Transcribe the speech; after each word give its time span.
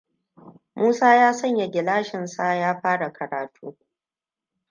Musa 0.75 1.15
ya 1.15 1.33
sanya 1.33 1.67
gilashinsa 1.67 2.55
ya 2.55 2.79
fara 2.81 3.11
karatu. 3.13 3.77